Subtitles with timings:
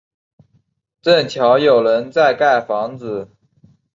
[1.03, 3.29] 正巧有人在盖房子